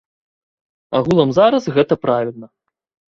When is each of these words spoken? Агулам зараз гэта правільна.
Агулам 0.99 1.35
зараз 1.39 1.63
гэта 1.77 1.93
правільна. 2.07 2.47